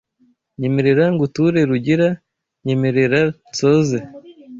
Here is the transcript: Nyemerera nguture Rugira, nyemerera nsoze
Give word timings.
Nyemerera 0.59 1.05
nguture 1.13 1.59
Rugira, 1.69 2.07
nyemerera 2.65 3.21
nsoze 3.49 3.97